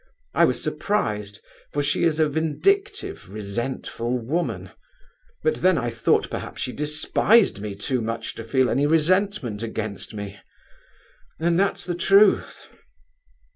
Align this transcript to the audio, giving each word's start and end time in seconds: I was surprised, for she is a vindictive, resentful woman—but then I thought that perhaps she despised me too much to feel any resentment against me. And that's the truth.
I 0.33 0.45
was 0.45 0.59
surprised, 0.59 1.41
for 1.73 1.83
she 1.83 2.05
is 2.05 2.19
a 2.19 2.27
vindictive, 2.27 3.31
resentful 3.31 4.17
woman—but 4.17 5.55
then 5.57 5.77
I 5.77 5.91
thought 5.91 6.23
that 6.23 6.31
perhaps 6.31 6.63
she 6.63 6.71
despised 6.71 7.61
me 7.61 7.75
too 7.75 8.01
much 8.01 8.33
to 8.33 8.43
feel 8.43 8.71
any 8.71 8.87
resentment 8.87 9.61
against 9.61 10.15
me. 10.15 10.39
And 11.39 11.59
that's 11.59 11.85
the 11.85 11.93
truth. 11.93 12.63